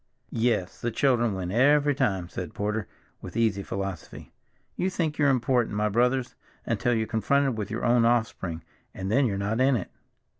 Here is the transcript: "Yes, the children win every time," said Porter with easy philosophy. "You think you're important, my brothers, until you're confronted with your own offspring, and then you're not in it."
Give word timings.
"Yes, 0.31 0.81
the 0.81 0.89
children 0.89 1.35
win 1.35 1.51
every 1.51 1.93
time," 1.93 2.27
said 2.27 2.55
Porter 2.55 2.87
with 3.21 3.37
easy 3.37 3.61
philosophy. 3.61 4.31
"You 4.75 4.89
think 4.89 5.19
you're 5.19 5.29
important, 5.29 5.75
my 5.75 5.89
brothers, 5.89 6.33
until 6.65 6.95
you're 6.95 7.05
confronted 7.05 7.55
with 7.55 7.69
your 7.69 7.85
own 7.85 8.03
offspring, 8.03 8.63
and 8.95 9.11
then 9.11 9.27
you're 9.27 9.37
not 9.37 9.61
in 9.61 9.75
it." 9.75 9.91